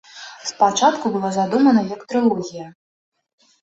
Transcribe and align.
Спачатку 0.51 1.05
была 1.17 1.31
задумана 1.37 1.87
як 1.95 2.01
трылогія. 2.09 2.67